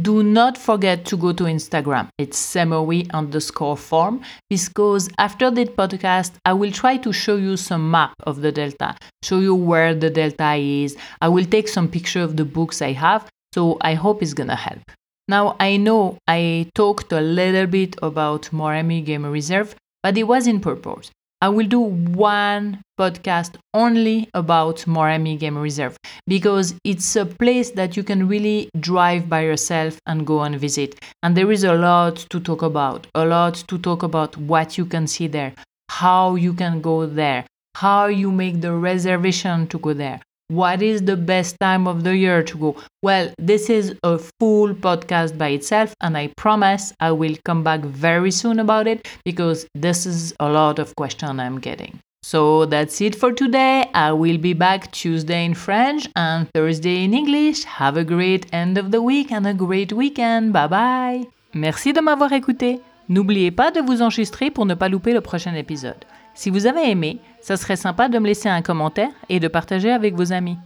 Do 0.01 0.21
not 0.21 0.55
forget 0.55 1.03
to 1.05 1.17
go 1.17 1.33
to 1.33 1.45
Instagram. 1.45 2.09
It's 2.19 2.39
Semowi 2.39 3.09
underscore 3.11 3.75
form 3.75 4.21
because 4.49 5.09
after 5.17 5.49
this 5.49 5.69
podcast, 5.69 6.33
I 6.45 6.53
will 6.53 6.71
try 6.71 6.97
to 6.97 7.11
show 7.11 7.37
you 7.37 7.57
some 7.57 7.89
map 7.89 8.13
of 8.23 8.41
the 8.41 8.51
delta, 8.51 8.95
show 9.23 9.39
you 9.39 9.55
where 9.55 9.95
the 9.95 10.11
delta 10.11 10.53
is. 10.53 10.95
I 11.21 11.27
will 11.29 11.45
take 11.45 11.67
some 11.67 11.87
picture 11.87 12.21
of 12.21 12.37
the 12.37 12.45
books 12.45 12.83
I 12.83 12.91
have. 12.91 13.27
So 13.53 13.77
I 13.81 13.95
hope 13.95 14.21
it's 14.21 14.35
gonna 14.35 14.55
help. 14.55 14.83
Now 15.27 15.55
I 15.59 15.77
know 15.77 16.19
I 16.27 16.69
talked 16.75 17.11
a 17.11 17.21
little 17.21 17.65
bit 17.65 17.95
about 18.03 18.43
Moremi 18.53 19.03
Game 19.03 19.25
Reserve, 19.25 19.75
but 20.03 20.17
it 20.17 20.23
was 20.23 20.45
in 20.45 20.59
purpose. 20.59 21.09
I 21.41 21.47
will 21.47 21.67
do 21.67 21.79
one 21.79 22.81
podcast 22.99 23.55
only 23.73 24.29
about 24.33 24.79
Moremi 24.79 25.39
Game 25.39 25.57
Reserve 25.57 25.95
because 26.27 26.75
it's 26.83 27.15
a 27.15 27.25
place 27.25 27.71
that 27.71 27.95
you 27.95 28.03
can 28.03 28.27
really 28.27 28.69
drive 28.77 29.29
by 29.29 29.43
yourself 29.43 29.99
and 30.05 30.27
go 30.27 30.41
and 30.41 30.59
visit. 30.59 30.99
And 31.23 31.37
there 31.37 31.49
is 31.49 31.63
a 31.63 31.75
lot 31.75 32.17
to 32.31 32.41
talk 32.41 32.61
about, 32.61 33.07
a 33.15 33.25
lot 33.25 33.53
to 33.69 33.77
talk 33.77 34.03
about 34.03 34.35
what 34.35 34.77
you 34.77 34.85
can 34.85 35.07
see 35.07 35.27
there, 35.27 35.53
how 35.87 36.35
you 36.35 36.53
can 36.53 36.81
go 36.81 37.05
there, 37.05 37.45
how 37.75 38.07
you 38.07 38.33
make 38.33 38.59
the 38.59 38.73
reservation 38.73 39.65
to 39.67 39.79
go 39.79 39.93
there, 39.93 40.19
what 40.49 40.81
is 40.81 41.03
the 41.03 41.15
best 41.15 41.55
time 41.59 41.87
of 41.87 42.03
the 42.03 42.17
year 42.17 42.43
to 42.43 42.57
go? 42.57 42.75
Well, 43.03 43.31
this 43.37 43.69
is 43.69 43.93
a 44.03 44.17
full 44.17 44.73
podcast 44.73 45.37
by 45.37 45.49
itself, 45.49 45.93
and 46.01 46.17
I 46.17 46.33
promise 46.37 46.91
I 46.99 47.11
will 47.11 47.35
come 47.45 47.63
back 47.63 47.81
very 47.81 48.31
soon 48.31 48.59
about 48.59 48.87
it 48.87 49.07
because 49.23 49.67
this 49.75 50.05
is 50.05 50.33
a 50.39 50.49
lot 50.49 50.79
of 50.79 50.95
question 50.95 51.39
I'm 51.39 51.59
getting. 51.59 51.99
So 52.23 52.65
that's 52.65 52.99
it 52.99 53.15
for 53.15 53.31
today. 53.31 53.89
I 53.93 54.11
will 54.11 54.37
be 54.37 54.53
back 54.53 54.91
Tuesday 54.91 55.45
in 55.45 55.53
French 55.53 56.07
and 56.15 56.47
Thursday 56.53 57.03
in 57.03 57.13
English. 57.13 57.63
Have 57.63 57.95
a 57.95 58.03
great 58.03 58.47
end 58.51 58.77
of 58.77 58.91
the 58.91 59.01
week 59.01 59.31
and 59.31 59.47
a 59.47 59.53
great 59.53 59.93
weekend. 59.93 60.51
Bye 60.51 60.67
bye. 60.67 61.27
Merci 61.53 61.93
de 61.93 62.01
m'avoir 62.01 62.33
écouté. 62.33 62.81
N'oubliez 63.07 63.51
pas 63.51 63.71
de 63.71 63.81
vous 63.81 64.01
enregistrer 64.01 64.51
pour 64.51 64.65
ne 64.65 64.73
pas 64.73 64.89
louper 64.89 65.13
le 65.13 65.21
prochain 65.21 65.55
épisode. 65.55 66.05
Si 66.39 66.49
vous 66.49 66.67
avez 66.67 66.89
aimé, 66.89 67.19
ça 67.41 67.57
serait 67.57 67.75
sympa 67.75 68.07
de 68.07 68.17
me 68.17 68.25
laisser 68.25 68.47
un 68.47 68.61
commentaire 68.61 69.09
et 69.27 69.41
de 69.41 69.49
partager 69.49 69.91
avec 69.91 70.15
vos 70.15 70.31
amis. 70.31 70.57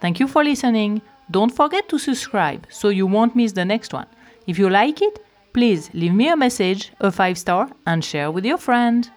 Thank 0.00 0.20
you 0.20 0.28
for 0.28 0.44
listening. 0.44 1.00
Don't 1.28 1.50
forget 1.50 1.82
to 1.88 1.98
subscribe 1.98 2.60
so 2.68 2.90
you 2.90 3.08
won't 3.08 3.34
miss 3.34 3.52
the 3.52 3.64
next 3.64 3.92
one. 3.92 4.06
If 4.46 4.56
you 4.56 4.68
like 4.68 5.02
it, 5.02 5.20
please 5.52 5.90
leave 5.94 6.14
me 6.14 6.30
a 6.30 6.36
message, 6.36 6.92
a 7.00 7.10
5 7.10 7.36
star, 7.36 7.66
and 7.88 8.02
share 8.04 8.30
with 8.30 8.44
your 8.44 8.56
friend. 8.56 9.10